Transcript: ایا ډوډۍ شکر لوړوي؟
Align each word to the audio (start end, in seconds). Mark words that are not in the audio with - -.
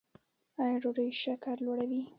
ایا 0.61 0.77
ډوډۍ 0.81 1.09
شکر 1.21 1.55
لوړوي؟ 1.65 2.01